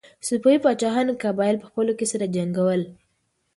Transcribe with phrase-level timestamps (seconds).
[0.27, 2.81] صفوي پاچاهانو قبایل په خپلو کې سره جنګول.